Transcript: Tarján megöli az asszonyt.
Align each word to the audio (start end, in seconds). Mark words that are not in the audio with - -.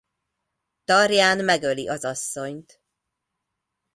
Tarján 0.83 1.43
megöli 1.45 1.87
az 1.87 2.05
asszonyt. 2.05 2.81